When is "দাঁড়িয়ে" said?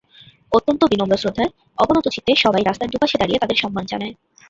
3.19-3.41